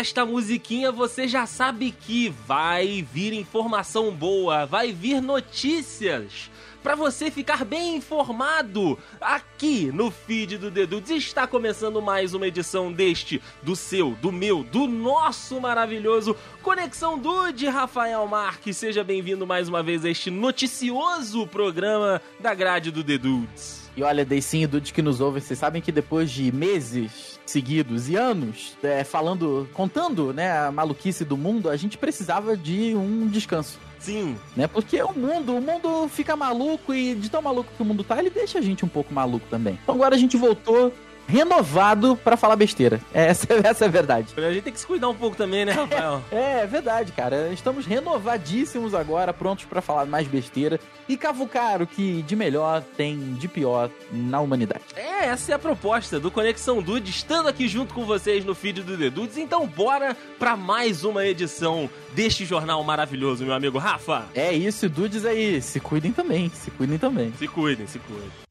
[0.00, 6.50] esta musiquinha você já sabe que vai vir informação boa, vai vir notícias
[6.82, 11.22] para você ficar bem informado aqui no feed do Dedudes.
[11.22, 17.66] Está começando mais uma edição deste, do seu, do meu, do nosso maravilhoso Conexão Dude,
[17.66, 18.78] Rafael Marques.
[18.78, 23.79] Seja bem-vindo mais uma vez a este noticioso programa da grade do Dedudes.
[24.00, 28.08] E olha, Deicinho e Dudes que nos ouvem, vocês sabem que depois de meses seguidos
[28.08, 33.28] e anos é, falando, contando né, a maluquice do mundo, a gente precisava de um
[33.28, 33.78] descanso.
[33.98, 34.38] Sim.
[34.56, 34.66] Né?
[34.66, 38.18] Porque o mundo, o mundo fica maluco e de tão maluco que o mundo tá,
[38.18, 39.78] ele deixa a gente um pouco maluco também.
[39.82, 40.90] Então agora a gente voltou
[41.30, 43.00] renovado para falar besteira.
[43.14, 44.34] É, essa, essa é a verdade.
[44.36, 46.22] A gente tem que se cuidar um pouco também, né, Rafael?
[46.32, 47.52] É, é verdade, cara.
[47.52, 53.34] Estamos renovadíssimos agora, prontos para falar mais besteira e cavucar o que de melhor tem
[53.34, 54.82] de pior na humanidade.
[54.96, 58.82] É, essa é a proposta do Conexão Dude, estando aqui junto com vocês no feed
[58.82, 59.36] do The Dudes.
[59.36, 64.24] Então, bora para mais uma edição deste jornal maravilhoso, meu amigo Rafa.
[64.34, 65.60] É isso, Dudes aí.
[65.62, 67.32] Se cuidem também, se cuidem também.
[67.38, 68.49] Se cuidem, se cuidem.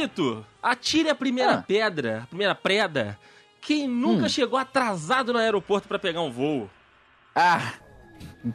[0.00, 1.62] Rafito, atire a primeira Ah.
[1.62, 3.18] pedra, a primeira preda.
[3.60, 4.28] Quem nunca Hum.
[4.28, 6.70] chegou atrasado no aeroporto para pegar um voo?
[7.34, 7.72] Ah,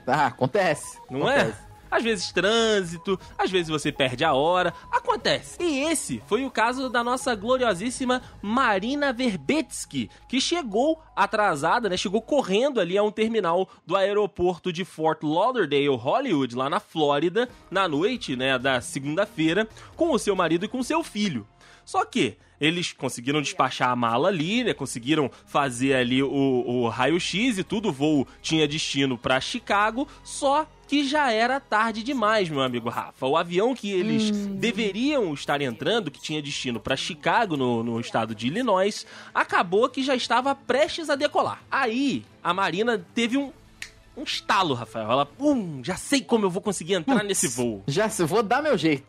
[0.06, 1.00] tá, acontece.
[1.10, 1.62] Não acontece.
[1.68, 1.71] é?
[1.92, 5.62] Às vezes trânsito, às vezes você perde a hora, acontece.
[5.62, 11.98] E esse foi o caso da nossa gloriosíssima Marina Verbetsky, que chegou atrasada, né?
[11.98, 17.50] Chegou correndo ali a um terminal do aeroporto de Fort Lauderdale, Hollywood, lá na Flórida,
[17.70, 21.46] na noite, né, da segunda-feira, com o seu marido e com seu filho.
[21.84, 24.74] Só que eles conseguiram despachar a mala ali, né?
[24.74, 27.90] Conseguiram fazer ali o, o raio-x e tudo.
[27.90, 33.26] O voo tinha destino para Chicago, só que já era tarde demais, meu amigo Rafa.
[33.26, 38.36] O avião que eles deveriam estar entrando, que tinha destino para Chicago, no, no estado
[38.36, 41.64] de Illinois, acabou que já estava prestes a decolar.
[41.72, 43.54] Aí, a Marina teve um,
[44.18, 45.10] um estalo, Rafael.
[45.10, 47.82] Ela, hum, já sei como eu vou conseguir entrar nesse voo.
[47.88, 49.06] Já se vou dar meu jeito.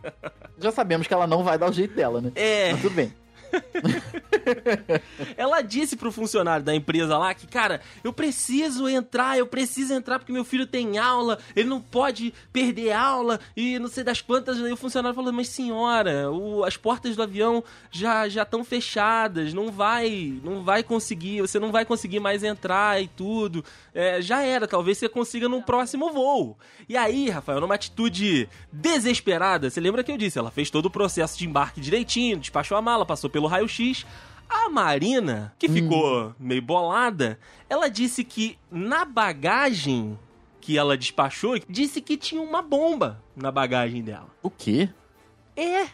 [0.58, 2.32] Já sabemos que ela não vai dar o jeito dela, né?
[2.34, 2.72] É.
[2.72, 3.12] Mas tudo bem.
[5.36, 10.18] Ela disse pro funcionário da empresa lá que, cara, eu preciso entrar, eu preciso entrar
[10.18, 14.58] porque meu filho tem aula, ele não pode perder aula e não sei das quantas.
[14.62, 19.52] Aí o funcionário falou: Mas senhora, o- as portas do avião já já estão fechadas,
[19.54, 23.64] não vai, não vai conseguir, você não vai conseguir mais entrar e tudo.
[23.98, 26.56] É, já era, talvez você consiga num próximo voo.
[26.88, 30.38] E aí, Rafael, numa atitude desesperada, você lembra que eu disse?
[30.38, 34.06] Ela fez todo o processo de embarque direitinho, despachou a mala, passou pelo raio-x.
[34.48, 40.16] A Marina, que ficou meio bolada, ela disse que na bagagem
[40.60, 44.28] que ela despachou, disse que tinha uma bomba na bagagem dela.
[44.40, 44.90] O quê?
[45.56, 45.88] É.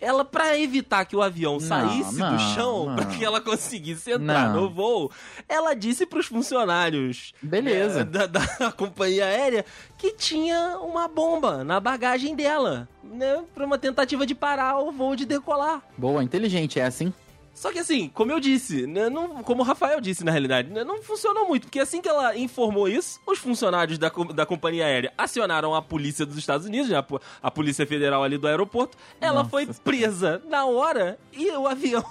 [0.00, 4.10] Ela, pra evitar que o avião Não, saísse não, do chão, pra que ela conseguisse
[4.10, 4.62] entrar Não.
[4.62, 5.10] no voo,
[5.48, 8.00] ela disse pros funcionários Beleza.
[8.00, 8.40] é, da, da
[8.72, 9.64] companhia aérea
[9.98, 13.42] que tinha uma bomba na bagagem dela, né?
[13.54, 15.82] Pra uma tentativa de parar o voo de decolar.
[15.98, 17.12] Boa, inteligente é assim.
[17.60, 20.82] Só que assim, como eu disse, né, não, como o Rafael disse na realidade, né,
[20.82, 25.12] não funcionou muito, porque assim que ela informou isso, os funcionários da, da companhia aérea
[25.18, 27.04] acionaram a polícia dos Estados Unidos, né, a,
[27.42, 32.02] a polícia federal ali do aeroporto, ela Nossa foi presa na hora e o avião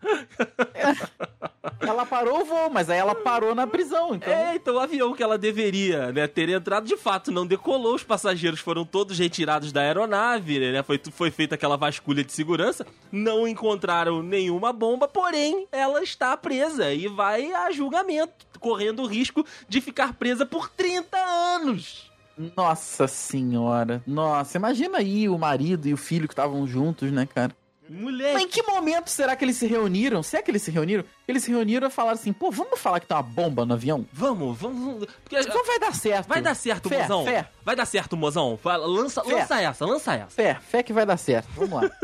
[1.86, 4.32] Ela parou o voo, mas aí ela parou na prisão, então.
[4.32, 7.94] É, então o avião que ela deveria né, ter entrado, de fato, não decolou.
[7.94, 10.82] Os passageiros foram todos retirados da aeronave, né?
[10.82, 12.86] Foi, foi feita aquela vasculha de segurança.
[13.10, 19.44] Não encontraram nenhuma bomba, porém, ela está presa e vai a julgamento, correndo o risco
[19.68, 22.10] de ficar presa por 30 anos.
[22.56, 24.02] Nossa senhora.
[24.06, 27.54] Nossa, imagina aí o marido e o filho que estavam juntos, né, cara?
[27.88, 30.22] Mas em que momento será que eles se reuniram?
[30.22, 31.04] Se é que eles se reuniram?
[31.26, 34.06] Eles se reuniram e falaram assim, pô, vamos falar que tem uma bomba no avião?
[34.12, 35.06] Vamos, vamos.
[35.22, 36.28] Porque Então vai dar certo.
[36.28, 37.24] vai dar certo, Fé, mozão.
[37.24, 37.48] fé.
[37.64, 38.58] Vai dar certo, mozão.
[38.64, 39.34] Lança, Fé.
[39.34, 40.30] lança essa, lança essa.
[40.30, 41.48] Fé, fé que vai dar certo.
[41.54, 41.90] Vamos lá.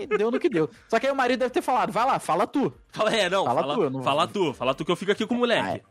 [0.00, 0.70] E deu no que deu.
[0.88, 2.72] Só que aí o marido deve ter falado, vai lá, fala tu.
[2.92, 3.44] Fala, é, não.
[3.44, 5.82] Fala Fala, tu, não- fala tu, fala tu que eu fico aqui com o moleque.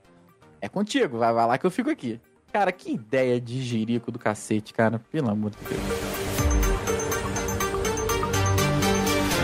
[0.62, 2.18] É contigo, vai, vai lá que eu fico aqui.
[2.54, 5.02] Cara, que ideia de jirico do cacete, cara.
[5.12, 6.17] Pelo amor de Deus.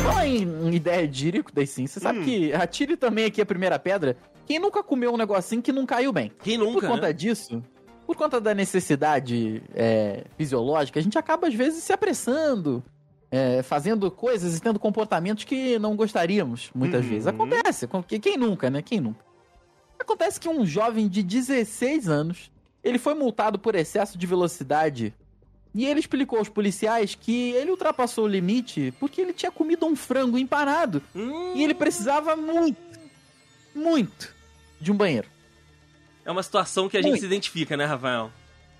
[0.03, 1.88] Fala em, ideia de jirico, daí sim.
[1.88, 2.23] Você sabe Hum.
[2.23, 4.17] que atire também aqui a primeira pedra.
[4.45, 6.31] Quem nunca comeu um negocinho que não caiu bem?
[6.44, 7.13] Quem Por nunca, conta né?
[7.13, 7.63] disso,
[8.05, 12.83] por conta da necessidade é, fisiológica, a gente acaba às vezes se apressando,
[13.31, 17.09] é, fazendo coisas e tendo comportamentos que não gostaríamos, muitas Uhum.
[17.09, 17.27] vezes.
[17.27, 17.88] Acontece,
[18.21, 18.81] quem nunca, né?
[18.81, 19.23] Quem nunca?
[19.97, 22.51] Acontece que um jovem de 16 anos,
[22.83, 25.13] ele foi multado por excesso de velocidade
[25.75, 29.96] E ele explicou aos policiais que ele ultrapassou o limite porque ele tinha comido um
[29.96, 32.78] frango empanado Hum, e ele precisava muito,
[33.74, 34.34] muito
[34.80, 35.28] de um banheiro.
[36.25, 37.22] É uma situação que a gente Muito.
[37.22, 38.31] se identifica, né, Rafael?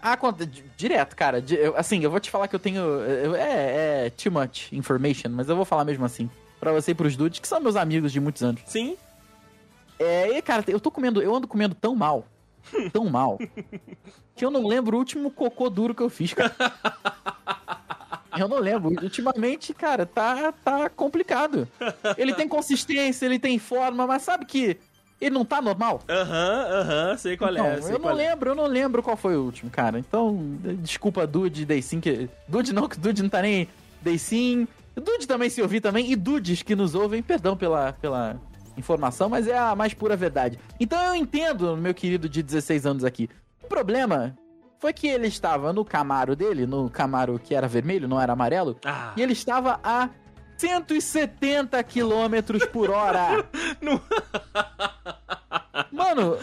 [0.02, 1.44] Ah, conta, di- direto, cara.
[1.76, 2.82] Assim, eu vou te falar que eu tenho.
[3.36, 6.30] é, é too much information, mas eu vou falar mesmo assim.
[6.60, 8.62] Pra você e pros dudes, que são meus amigos de muitos anos.
[8.66, 8.96] Sim.
[10.00, 12.26] É, e, cara, eu tô comendo, eu ando comendo tão mal,
[12.92, 13.38] tão mal,
[14.36, 16.54] que eu não lembro o último cocô duro que eu fiz, cara.
[18.38, 18.90] Eu não lembro.
[19.04, 21.68] Ultimamente, cara, tá, tá complicado.
[22.18, 24.78] Ele tem consistência, ele tem forma, mas sabe que
[25.22, 26.02] ele não tá normal?
[26.10, 27.82] Aham, aham, sei qual Então, é.
[27.82, 28.14] sei eu não é.
[28.14, 30.00] lembro, eu não lembro qual foi o último, cara.
[30.00, 32.28] Então, desculpa, Dude, Daysim, que...
[32.48, 33.68] Dude não, que Dude não tá nem...
[34.02, 34.68] Daysim...
[34.96, 38.40] Dude também se ouvir também, e Dudes que nos ouvem, perdão pela, pela
[38.78, 40.60] informação, mas é a mais pura verdade.
[40.80, 43.30] Então eu entendo, meu querido de 16 anos aqui.
[43.64, 44.36] O problema
[44.80, 48.78] foi que ele estava no Camaro dele, no Camaro que era vermelho, não era amarelo,
[48.86, 50.10] Ah, e ele estava a
[50.58, 53.46] 170 quilômetros por hora.
[53.82, 54.02] Não-
[55.92, 56.38] Mano,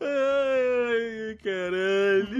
[0.00, 2.38] Ai, caralho.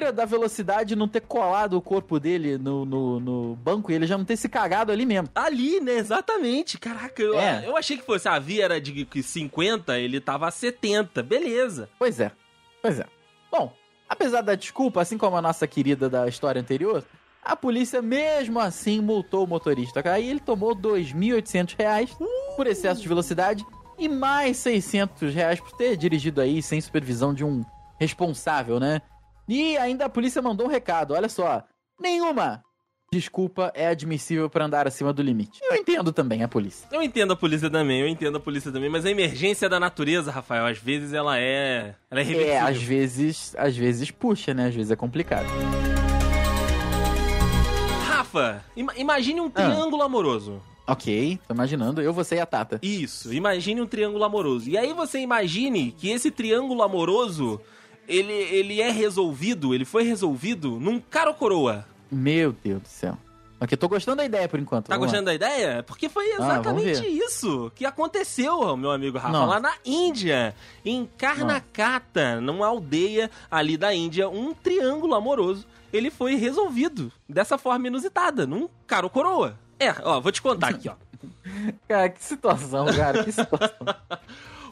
[0.00, 4.06] Admira da velocidade não ter colado o corpo dele no, no, no banco e ele
[4.06, 5.28] já não ter se cagado ali mesmo.
[5.34, 5.92] Ali, né?
[5.92, 6.78] Exatamente.
[6.78, 7.66] Caraca, eu, É.
[7.66, 8.28] eu achei que fosse.
[8.28, 11.22] A via era de que 50, ele tava a 70.
[11.22, 11.88] Beleza.
[11.98, 12.32] Pois é,
[12.82, 13.06] pois é.
[13.50, 13.72] Bom,
[14.08, 17.04] apesar da desculpa, assim como a nossa querida da história anterior,
[17.42, 20.02] a polícia mesmo assim multou o motorista.
[20.10, 22.16] Aí ele tomou 2.800 reais
[22.56, 23.66] por excesso de velocidade
[23.98, 27.62] e mais 600 reais por ter dirigido aí sem supervisão de um
[27.98, 29.02] responsável, né?
[29.52, 31.64] E ainda a polícia mandou um recado, olha só.
[32.00, 32.62] Nenhuma
[33.12, 35.58] desculpa é admissível para andar acima do limite.
[35.68, 36.86] Eu entendo também a polícia.
[36.92, 40.30] Eu entendo a polícia também, eu entendo a polícia também, mas a emergência da natureza,
[40.30, 41.96] Rafael, às vezes ela é.
[42.08, 42.66] Ela é É, reversível.
[42.68, 44.68] às vezes, às vezes puxa, né?
[44.68, 45.48] Às vezes é complicado.
[48.06, 49.50] Rafa, ima- imagine um Ah.
[49.50, 50.62] triângulo amoroso.
[50.86, 52.00] Ok, tô imaginando.
[52.00, 52.78] Eu, você e a Tata.
[52.82, 54.68] Isso, imagine um triângulo amoroso.
[54.68, 57.60] E aí você imagine que esse triângulo amoroso,
[58.10, 61.86] ele, ele é resolvido, ele foi resolvido num cara ou coroa.
[62.10, 63.16] Meu Deus do céu.
[63.62, 64.86] Ok, tô gostando da ideia por enquanto.
[64.86, 65.18] Tá vamos lá.
[65.18, 65.82] gostando da ideia?
[65.82, 67.08] Porque foi Ah, exatamente ver.
[67.08, 69.46] isso que aconteceu, meu amigo Rafa, Não.
[69.46, 76.36] lá na Índia, em Karnakata, numa aldeia ali da Índia, um triângulo amoroso, ele foi
[76.36, 79.58] resolvido dessa forma inusitada, num cara ou coroa.
[79.78, 80.94] É, ó, vou te contar aqui, ó.
[81.86, 83.76] Cara, que situação, cara, que situação.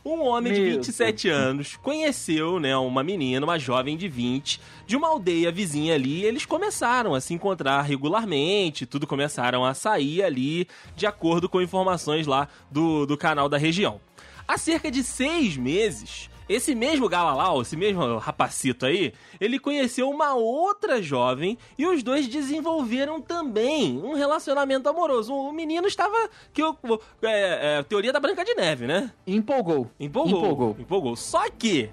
[0.05, 4.97] Um homem de Meu 27 anos conheceu, né, uma menina, uma jovem de 20, de
[4.97, 10.23] uma aldeia vizinha ali, e eles começaram a se encontrar regularmente, tudo começaram a sair
[10.23, 10.67] ali,
[10.97, 14.01] de acordo com informações lá do, do canal da região.
[14.47, 20.35] Há cerca de seis meses, esse mesmo Galalau, esse mesmo rapacito aí, ele conheceu uma
[20.35, 25.35] outra jovem e os dois desenvolveram também um relacionamento amoroso.
[25.35, 26.31] O menino estava.
[26.53, 26.77] que eu,
[27.23, 29.13] é, é, Teoria da Branca de Neve, né?
[29.27, 29.91] Empolgou.
[30.01, 30.39] Empolgou.
[30.39, 30.77] Empolgou.
[30.79, 31.17] Empolgou.
[31.17, 31.91] Só que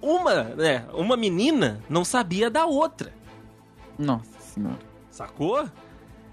[0.00, 3.12] uma, né, uma menina não sabia da outra,
[3.98, 4.78] Nossa senhora.
[5.10, 5.68] sacou?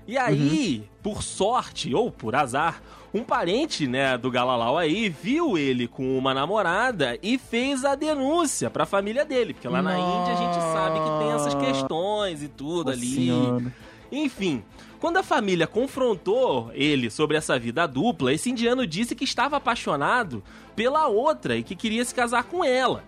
[0.08, 2.82] E aí, por sorte ou por azar,
[3.14, 8.70] um parente, né, do Galalau aí viu ele com uma namorada e fez a denúncia
[8.70, 12.48] pra família dele, porque lá na Índia a gente sabe que tem essas questões e
[12.48, 13.08] tudo Nossa ali.
[13.08, 13.74] senhora.
[14.12, 14.64] Enfim,
[15.00, 20.44] quando a família confrontou ele sobre essa vida dupla, esse indiano disse que estava apaixonado
[20.76, 23.04] pela outra e que queria se casar com ela.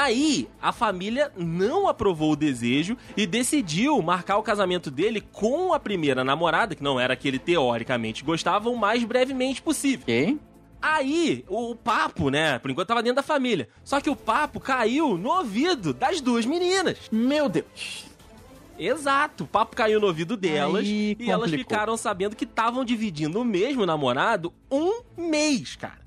[0.00, 5.80] Aí, a família não aprovou o desejo e decidiu marcar o casamento dele com a
[5.80, 10.02] primeira namorada, que não era a que ele teoricamente gostava, o mais brevemente possível.
[10.04, 10.38] Ok.
[10.80, 13.68] Aí, o papo, né, por enquanto tava dentro da família.
[13.82, 16.96] Só que o papo caiu no ouvido das duas meninas.
[17.10, 18.06] Meu Deus.
[18.78, 21.72] Exato, o papo caiu no ouvido delas Aí e elas complicou.
[21.72, 26.06] ficaram sabendo que estavam dividindo o mesmo namorado um mês, cara.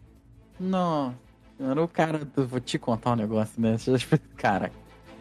[0.58, 1.14] Não.
[1.62, 3.76] Mano, o cara, vou te contar um negócio, né?
[4.36, 4.72] Cara,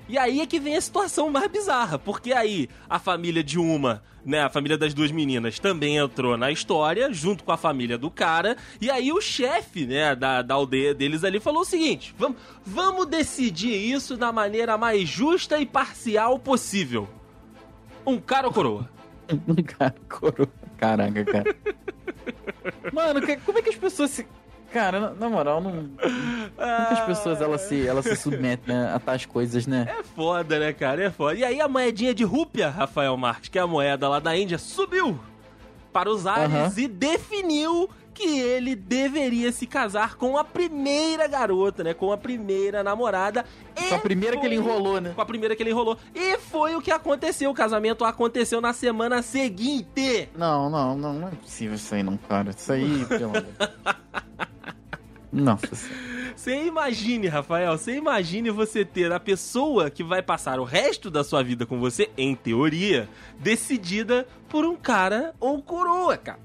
[0.08, 4.02] E aí é que vem a situação mais bizarra, porque aí a família de uma,
[4.24, 8.10] né, a família das duas meninas também entrou na história, junto com a família do
[8.10, 12.38] cara, e aí o chefe, né, da, da aldeia deles ali falou o seguinte, vamos,
[12.64, 17.06] vamos decidir isso da maneira mais justa e parcial possível.
[18.06, 18.88] Um cara ou coroa?
[19.46, 20.48] um cara coroa.
[20.78, 21.54] Caraca, cara.
[22.94, 24.26] Mano, como é que as pessoas se.
[24.72, 25.72] Cara, na, moral, não.
[25.72, 26.00] Como
[26.58, 29.86] é que as pessoas elas se, elas se submetem né, a tais coisas, né?
[29.98, 31.04] É foda, né, cara?
[31.04, 31.34] É foda.
[31.34, 34.58] E aí a moedinha de rúpia, Rafael Marques, que é a moeda lá da Índia,
[34.58, 35.18] subiu
[35.92, 36.72] para os ares Aham.
[36.76, 41.94] e definiu que ele deveria se casar com a primeira garota, né?
[41.94, 43.46] Com a primeira namorada.
[43.88, 45.12] Com a primeira que ele enrolou, né?
[45.14, 45.96] Com a primeira que ele enrolou.
[46.14, 47.50] E foi o que aconteceu.
[47.50, 50.28] O casamento aconteceu na semana seguinte.
[50.36, 52.50] Não, não, não, não é possível isso aí, não, cara.
[52.50, 53.46] Isso aí, pelo amor.
[55.32, 55.68] Nossa
[56.34, 61.22] Você imagine, Rafael, você imagine você ter a pessoa que vai passar o resto da
[61.22, 63.08] sua vida com você, em teoria,
[63.38, 66.40] decidida por um cara ou coroa, cara.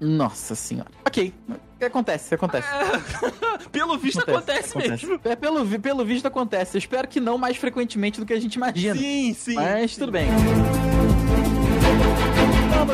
[0.00, 0.90] Nossa senhora.
[1.06, 1.32] Ok.
[1.80, 2.68] Acontece, acontece.
[2.68, 5.20] É, pelo visto acontece, acontece, acontece, mesmo.
[5.24, 6.76] É, pelo, pelo visto acontece.
[6.76, 8.94] Eu espero que não mais frequentemente do que a gente imagina.
[8.94, 9.54] Sim, sim.
[9.54, 10.00] Mas sim.
[10.00, 10.28] tudo bem.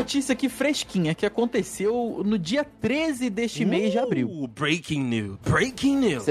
[0.09, 4.49] Uma notícia aqui fresquinha que aconteceu no dia 13 deste uh, mês de abril.
[4.55, 5.39] Breaking news.
[5.43, 6.27] Breaking news.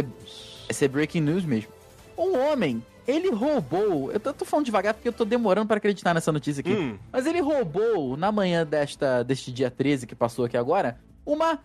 [0.67, 1.71] Esse é, é breaking news mesmo.
[2.17, 4.11] Um homem ele roubou.
[4.11, 6.73] Eu tô, tô, falando devagar porque eu tô demorando para acreditar nessa notícia aqui.
[6.73, 6.97] Hum.
[7.11, 11.59] Mas ele roubou, na manhã desta, deste dia 13 que passou aqui agora, uma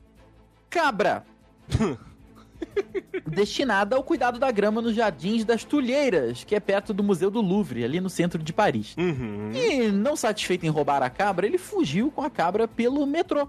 [0.69, 1.25] cabra.
[3.27, 7.41] destinada ao cuidado da grama nos Jardins das Tulheiras, que é perto do Museu do
[7.41, 8.95] Louvre, ali no centro de Paris.
[8.97, 9.51] Uhum.
[9.53, 13.49] E, não satisfeito em roubar a cabra, ele fugiu com a cabra pelo metrô.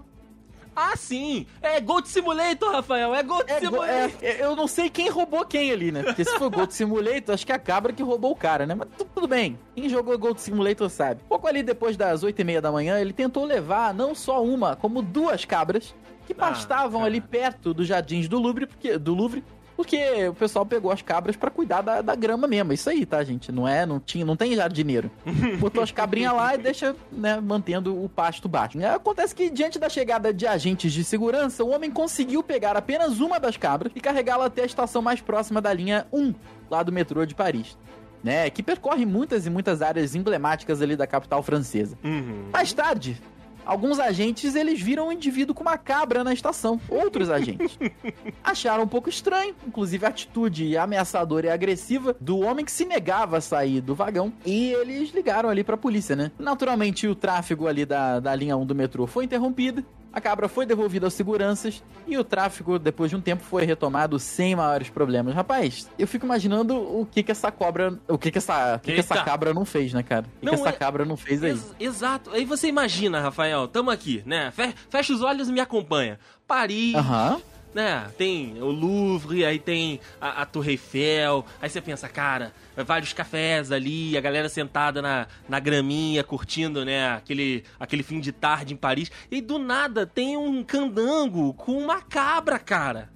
[0.76, 1.46] Ah, sim!
[1.62, 3.14] É Gold Simulator, Rafael!
[3.14, 4.10] É Gold é, Simulator!
[4.20, 6.02] É, eu não sei quem roubou quem ali, né?
[6.02, 8.74] Porque se for Gold Simulator, acho que é a cabra que roubou o cara, né?
[8.74, 9.56] Mas tudo bem.
[9.76, 11.22] Quem jogou Gold Simulator sabe.
[11.28, 14.74] Pouco ali depois das 8 e meia da manhã, ele tentou levar não só uma,
[14.74, 15.94] como duas cabras
[16.26, 19.44] que ah, pastavam ali perto dos jardins do Louvre, porque, do Louvre,
[19.76, 22.72] porque o pessoal pegou as cabras para cuidar da, da, grama mesmo.
[22.72, 23.50] Isso aí, tá, gente?
[23.50, 25.10] Não é, não tinha, não tem jardineiro.
[25.58, 28.78] Botou as cabrinhas lá e deixa, né, mantendo o pasto baixo.
[28.80, 33.20] É, acontece que diante da chegada de agentes de segurança, o homem conseguiu pegar apenas
[33.20, 36.34] uma das cabras e carregá-la até a estação mais próxima da linha 1,
[36.70, 37.76] lá do metrô de Paris.
[38.22, 41.98] Né, que percorre muitas e muitas áreas emblemáticas ali da capital francesa.
[42.02, 42.48] Uhum.
[42.50, 43.20] Mais tarde,
[43.64, 46.80] Alguns agentes, eles viram um indivíduo com uma cabra na estação.
[46.88, 47.78] Outros agentes.
[48.42, 53.38] Acharam um pouco estranho, inclusive a atitude ameaçadora e agressiva do homem que se negava
[53.38, 54.32] a sair do vagão.
[54.44, 56.30] E eles ligaram ali pra polícia, né?
[56.38, 59.84] Naturalmente, o tráfego ali da, da linha 1 do metrô foi interrompido.
[60.14, 64.16] A cabra foi devolvida aos seguranças e o tráfego, depois de um tempo, foi retomado
[64.20, 65.34] sem maiores problemas.
[65.34, 69.00] Rapaz, eu fico imaginando o que que essa cobra, o que que essa, que, que
[69.00, 70.24] essa cabra não fez, né, cara?
[70.36, 70.72] O que, não, que essa é...
[70.72, 71.50] cabra não fez aí?
[71.50, 72.30] Ex exato.
[72.30, 74.52] Aí você imagina, Rafael, tamo aqui, né?
[74.88, 76.18] Fecha os olhos e me acompanha.
[76.46, 76.94] Paris.
[76.94, 77.32] Aham.
[77.32, 78.08] Uhum né?
[78.16, 81.44] Tem o Louvre, aí tem a, a, Torre Eiffel.
[81.60, 82.52] Aí você pensa, cara,
[82.86, 87.14] vários cafés ali, a galera sentada na, na graminha, curtindo, né?
[87.14, 89.10] Aquele, aquele fim de tarde em Paris.
[89.30, 93.10] E do nada tem um candango com uma cabra, cara.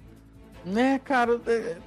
[0.65, 1.39] Né, cara.
[1.47, 1.77] É,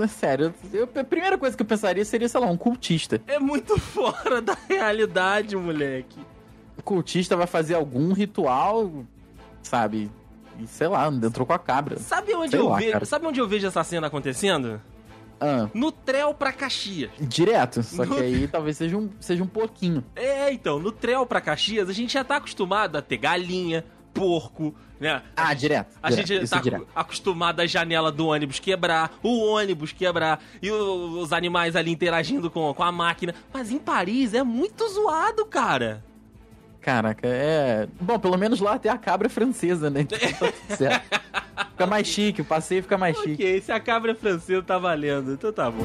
[0.00, 3.20] é, sério, eu, a primeira coisa que eu pensaria seria, sei lá, um cultista.
[3.26, 6.20] É muito fora da realidade, moleque.
[6.76, 9.04] O cultista vai fazer algum ritual,
[9.62, 10.08] sabe?
[10.58, 11.98] E sei lá, entrou com a cabra.
[11.98, 14.80] Sabe onde, eu, lá, vejo, sabe onde eu vejo essa cena acontecendo?
[15.40, 15.68] Ah.
[15.72, 17.10] No Trel pra Caxias.
[17.20, 18.16] Direto, só no...
[18.16, 20.04] que aí talvez seja um, seja um pouquinho.
[20.16, 24.74] É, então, no Trel pra Caxias, a gente já tá acostumado a ter galinha, porco,
[24.98, 25.22] né?
[25.36, 25.96] Ah, direto.
[26.02, 26.88] A direto, gente tá direto.
[26.94, 32.50] acostumado a janela do ônibus quebrar, o ônibus quebrar, e o, os animais ali interagindo
[32.50, 33.32] com, com a máquina.
[33.52, 36.04] Mas em Paris é muito zoado, cara.
[36.80, 37.88] Caraca, é.
[38.00, 40.06] Bom, pelo menos lá tem a cabra francesa, né?
[40.08, 41.20] Então tá tudo certo.
[41.70, 43.34] Fica mais chique, o passeio fica mais chique.
[43.34, 45.84] Ok, se a cabra francesa tá valendo, então tá bom.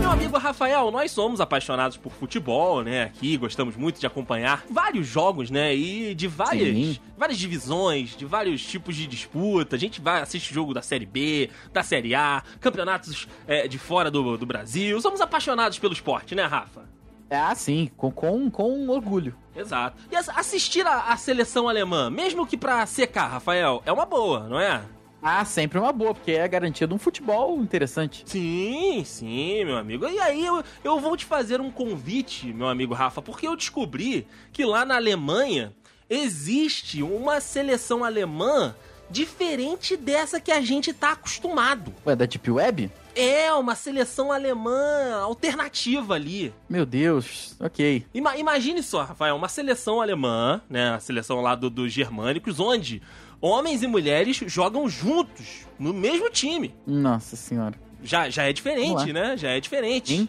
[0.00, 3.04] Meu amigo Rafael, nós somos apaixonados por futebol, né?
[3.04, 5.74] Aqui gostamos muito de acompanhar vários jogos, né?
[5.74, 9.76] E de várias, várias divisões, de vários tipos de disputa.
[9.76, 14.10] A gente vai assistir jogo da Série B, da Série A, campeonatos é, de fora
[14.10, 15.00] do, do Brasil.
[15.00, 16.97] Somos apaixonados pelo esporte, né, Rafa?
[17.30, 19.36] Ah, sim, com, com, com orgulho.
[19.54, 19.96] Exato.
[20.10, 24.58] E assistir a, a seleção alemã, mesmo que pra secar, Rafael, é uma boa, não
[24.58, 24.82] é?
[25.20, 28.22] Ah, sempre uma boa, porque é garantia de um futebol interessante.
[28.24, 30.06] Sim, sim, meu amigo.
[30.06, 34.26] E aí eu, eu vou te fazer um convite, meu amigo Rafa, porque eu descobri
[34.52, 35.72] que lá na Alemanha
[36.08, 38.74] existe uma seleção alemã
[39.10, 41.92] diferente dessa que a gente tá acostumado.
[42.06, 42.90] Ué, da Deep Web?
[43.20, 46.54] É, uma seleção alemã alternativa ali.
[46.68, 48.06] Meu Deus, ok.
[48.14, 50.90] Ima imagine só, Rafael, uma seleção alemã, né?
[50.90, 53.02] A seleção lá do, dos germânicos, onde
[53.40, 56.72] homens e mulheres jogam juntos, no mesmo time.
[56.86, 57.74] Nossa senhora.
[58.04, 59.36] Já, já é diferente, né?
[59.36, 60.16] Já é diferente.
[60.16, 60.28] Sim.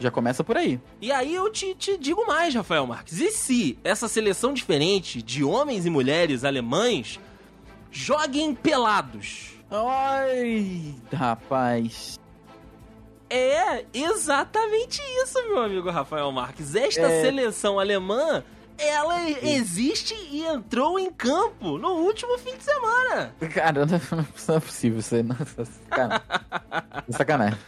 [0.00, 0.80] Já começa por aí.
[1.00, 3.20] E aí eu te, te digo mais, Rafael Marques.
[3.20, 7.20] E se essa seleção diferente de homens e mulheres alemães
[7.92, 9.52] joguem pelados?
[9.70, 12.18] Ai, rapaz.
[13.28, 16.74] É exatamente isso, meu amigo Rafael Marques.
[16.74, 17.22] Esta é...
[17.22, 18.44] seleção alemã
[18.76, 23.34] ela existe e entrou em campo no último fim de semana.
[23.52, 25.22] Cara, não é possível isso aí.
[25.22, 27.58] Não, é sacanagem.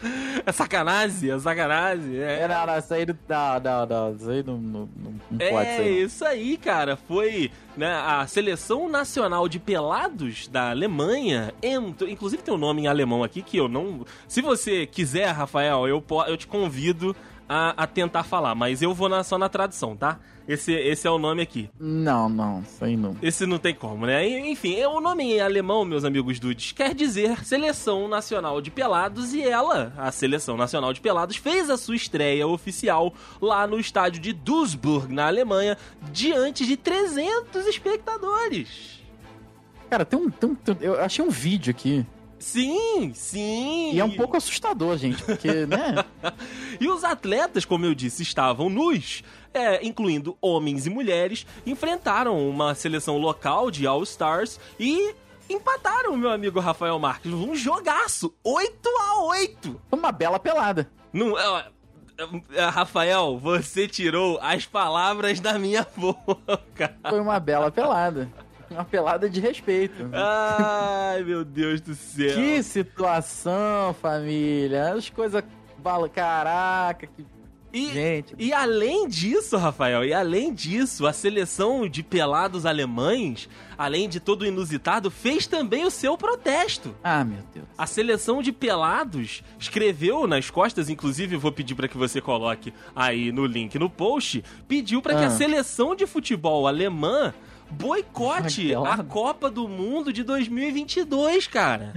[0.45, 2.17] É sacanagem, é sacanagem.
[2.17, 3.17] É, é não, não, isso aí não,
[3.61, 4.89] não, não, isso aí não, não,
[5.37, 5.79] não é.
[5.79, 6.97] É isso aí, cara.
[6.97, 11.53] Foi né, a seleção nacional de pelados da Alemanha.
[11.63, 14.05] Entrou, inclusive tem um nome em alemão aqui que eu não.
[14.27, 17.15] Se você quiser, Rafael, eu, eu te convido
[17.49, 20.19] a, a tentar falar, mas eu vou na, só na tradução, tá?
[20.49, 21.69] Esse, esse é o nome aqui.
[21.79, 23.17] Não, não, isso aí não.
[23.21, 24.29] Esse não tem como, né?
[24.49, 29.43] Enfim, o nome em alemão, meus amigos dudes, quer dizer Seleção Nacional de Pelados e
[29.43, 34.33] ela, a Seleção Nacional de Pelados, fez a sua estreia oficial lá no estádio de
[34.33, 35.77] Duisburg, na Alemanha,
[36.13, 39.03] diante de 300 espectadores.
[39.91, 42.07] Cara, tem um, tem um, eu achei um vídeo aqui
[42.39, 43.93] Sim, sim.
[43.93, 46.05] E é um pouco assustador, gente, porque, né?
[46.81, 49.23] e os atletas, como eu disse, estavam nus,
[49.55, 55.15] é, incluindo homens e mulheres, enfrentaram uma seleção local de All-Stars e
[55.49, 57.33] empataram, meu amigo Rafael Marques.
[57.33, 58.35] Um jogaço!
[58.45, 60.91] 8 a 8 Uma bela pelada.
[61.13, 61.67] Não, é,
[62.53, 66.97] é, Rafael, você tirou as palavras da minha boca.
[67.09, 68.31] Foi uma bela pelada.
[68.71, 70.09] Uma pelada de respeito.
[70.13, 72.35] Ai, meu Deus do céu.
[72.35, 74.95] Que situação, família.
[74.95, 75.43] As coisas.
[76.13, 77.25] Caraca, que
[77.77, 78.35] e, Gente.
[78.39, 84.43] e além disso, Rafael, e além disso, a seleção de pelados alemães, além de todo
[84.43, 86.95] o inusitado, fez também o seu protesto.
[87.05, 87.67] Ah, meu Deus.
[87.77, 93.31] A seleção de pelados escreveu nas costas, inclusive vou pedir para que você coloque aí
[93.31, 95.19] no link no post, pediu para ah.
[95.19, 95.37] que a ah.
[95.37, 97.35] seleção de futebol alemã
[97.71, 101.93] boicote a Copa do Mundo de 2022, cara.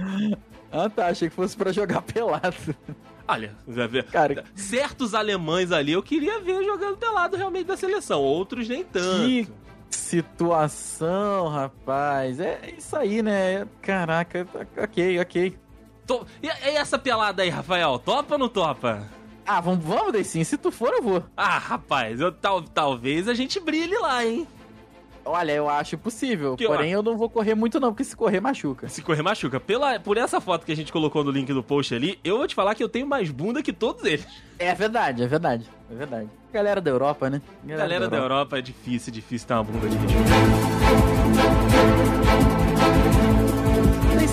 [0.72, 1.08] Ah, tá.
[1.08, 2.56] Achei que fosse para jogar pelado.
[3.26, 3.54] Olha,
[4.10, 9.24] cara, certos alemães ali eu queria ver jogando pelado realmente da seleção, outros nem tanto.
[9.24, 9.48] Que
[9.88, 12.40] situação, rapaz.
[12.40, 13.66] É isso aí, né?
[13.80, 14.46] Caraca,
[14.76, 15.56] ok, ok.
[16.06, 16.26] Tô...
[16.42, 18.00] E, e essa pelada aí, Rafael?
[18.00, 19.08] Topa ou não topa?
[19.46, 20.42] Ah, vamos, vamos, sim.
[20.42, 21.24] Se tu for, eu vou.
[21.36, 24.46] Ah, rapaz, eu, tal, talvez a gente brilhe lá, hein?
[25.24, 26.56] Olha, eu acho possível.
[26.56, 28.88] Que porém, eu não vou correr muito, não, porque se correr machuca.
[28.88, 29.60] Se correr machuca.
[29.60, 32.46] Pela, por essa foto que a gente colocou no link do post ali, eu vou
[32.46, 34.26] te falar que eu tenho mais bunda que todos eles.
[34.58, 35.66] É verdade, é verdade.
[35.90, 36.28] É verdade.
[36.52, 37.40] Galera da Europa, né?
[37.64, 38.28] Galera, Galera da, Europa.
[38.28, 38.58] da, Europa.
[38.58, 40.69] é difícil, difícil ter uma bunda de ritmo.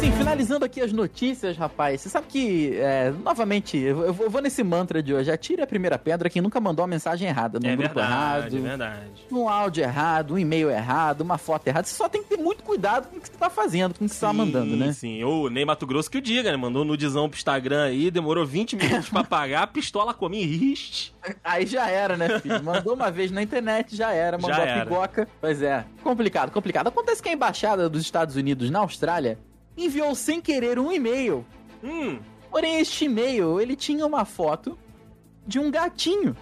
[0.07, 1.99] Sim, finalizando aqui as notícias, rapaz.
[1.99, 5.29] Você sabe que, é, novamente, eu, vou nesse mantra de hoje.
[5.29, 7.59] Atire a primeira pedra quem nunca mandou uma mensagem errada.
[7.59, 8.57] Num é grupo verdade, errado.
[8.57, 9.25] É verdade.
[9.29, 11.85] Um áudio errado, um e-mail errado, uma foto errada.
[11.85, 14.07] Você só tem que ter muito cuidado com o que você tá fazendo, com o
[14.07, 14.93] que você tá mandando, né?
[14.93, 16.57] Sim, o Ney Mato Grosso que o diga, né?
[16.57, 21.13] Mandou um nudizão pro Instagram aí, demorou 20 minutos pra pagar, a pistola comia riste.
[21.43, 22.63] Aí já era, né, filho?
[22.63, 24.37] Mandou uma vez na internet, já era.
[24.37, 25.27] Mandou já a pigoca.
[25.41, 25.83] Pois é.
[26.01, 26.87] Complicado, complicado.
[26.87, 29.37] Acontece que a embaixada dos Estados Unidos na Austrália
[29.77, 31.45] enviou sem querer um e-mail.
[31.83, 32.19] Hum.
[32.49, 34.77] Porém, este e-mail, ele tinha uma foto
[35.45, 36.35] de um gatinho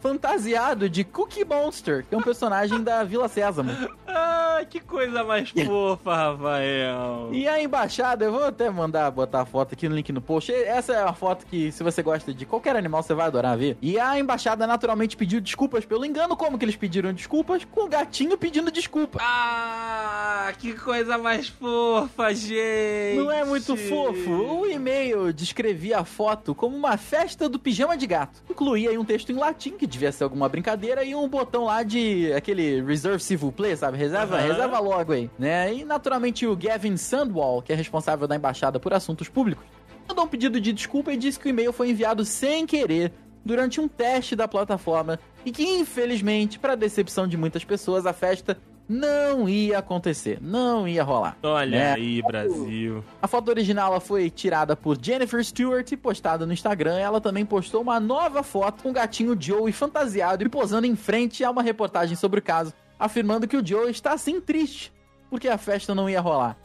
[0.00, 3.70] fantasiado de Cookie Monster, que é um personagem da Vila Sésamo.
[4.06, 7.30] Ah, que coisa mais fofa, Rafael.
[7.32, 10.52] E a embaixada, eu vou até mandar botar a foto aqui no link no post.
[10.52, 13.76] Essa é uma foto que, se você gosta de qualquer animal, você vai adorar ver.
[13.82, 16.36] E a embaixada naturalmente pediu desculpas pelo engano.
[16.36, 17.64] Como que eles pediram desculpas?
[17.64, 19.18] Com o gatinho pedindo desculpa.
[19.22, 23.16] Ah, que coisa mais fofa, gente.
[23.18, 24.30] Não é muito fofo?
[24.30, 28.42] O e-mail descrevia a foto como uma festa do pijama de gato.
[28.50, 31.82] Incluía aí um texto em latim que devia ser alguma brincadeira, e um botão lá
[31.82, 33.96] de aquele Reserve Civil Play, sabe?
[33.98, 34.48] Reserva, uhum.
[34.48, 35.72] reserva logo aí, né?
[35.72, 39.64] E naturalmente o Gavin Sandwall, que é responsável da embaixada por assuntos públicos,
[40.08, 43.12] mandou um pedido de desculpa e disse que o e-mail foi enviado sem querer
[43.44, 48.58] durante um teste da plataforma e que, infelizmente, para decepção de muitas pessoas, a festa
[48.88, 51.36] não ia acontecer, não ia rolar.
[51.42, 51.92] Olha né?
[51.94, 53.04] aí, Brasil.
[53.20, 56.98] A foto original foi tirada por Jennifer Stewart e postada no Instagram.
[56.98, 61.44] Ela também postou uma nova foto com o gatinho Joey fantasiado e posando em frente
[61.44, 64.92] a uma reportagem sobre o caso, afirmando que o Joey está assim triste
[65.30, 66.56] porque a festa não ia rolar.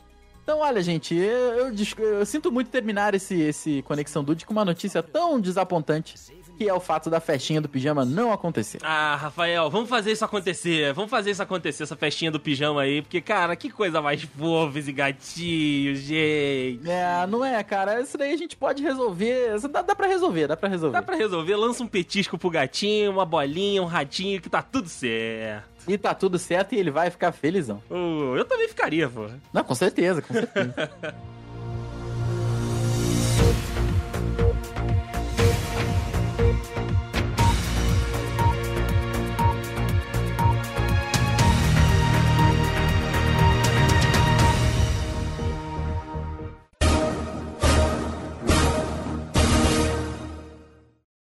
[0.44, 4.66] Então, olha, gente, eu, eu, eu sinto muito terminar esse, esse Conexão Dude com uma
[4.66, 6.16] notícia tão desapontante
[6.62, 8.78] que é o fato da festinha do pijama não acontecer.
[8.84, 10.94] Ah, Rafael, vamos fazer isso acontecer.
[10.94, 14.78] Vamos fazer isso acontecer, essa festinha do pijama aí, porque, cara, que coisa mais fofa
[14.78, 16.88] esse gatinho, gente.
[16.88, 18.00] É, não é, cara.
[18.00, 19.60] Isso daí a gente pode resolver.
[19.72, 20.94] Dá, dá pra resolver, dá pra resolver.
[20.94, 21.56] Dá pra resolver.
[21.56, 25.68] Lança um petisco pro gatinho, uma bolinha, um ratinho, que tá tudo certo.
[25.88, 27.82] E tá tudo certo e ele vai ficar felizão.
[27.90, 29.28] Uh, eu também ficaria, pô.
[29.52, 30.92] Não, com certeza, com certeza.